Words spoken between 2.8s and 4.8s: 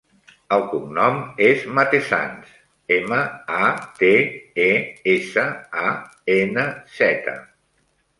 ema, a, te, e,